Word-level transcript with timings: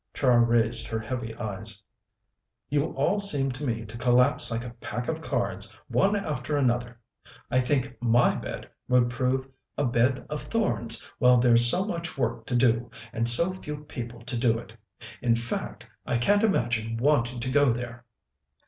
Char 0.15 0.39
raised 0.43 0.87
her 0.87 0.97
heavy 0.97 1.35
eyes. 1.35 1.79
"You 2.69 2.85
all 2.93 3.19
seem 3.19 3.51
to 3.51 3.63
me 3.63 3.85
to 3.85 3.99
collapse 3.99 4.49
like 4.49 4.65
a 4.65 4.71
pack 4.81 5.07
of 5.07 5.21
cards, 5.21 5.71
one 5.89 6.15
after 6.15 6.57
another. 6.57 6.99
I 7.51 7.59
think 7.59 7.95
my 8.01 8.35
bed 8.35 8.67
would 8.87 9.11
prove 9.11 9.47
a 9.77 9.85
bed 9.85 10.25
of 10.27 10.41
thorns 10.41 11.03
while 11.19 11.37
there's 11.37 11.69
so 11.69 11.85
much 11.85 12.17
work 12.17 12.47
to 12.47 12.55
do, 12.55 12.89
and 13.13 13.29
so 13.29 13.53
few 13.53 13.83
people 13.83 14.23
to 14.23 14.39
do 14.39 14.57
it. 14.57 14.75
In 15.21 15.35
fact, 15.35 15.85
I 16.03 16.17
can't 16.17 16.41
imagine 16.43 16.97
wanting 16.97 17.39
to 17.39 17.51
go 17.51 17.71
there." 17.71 18.03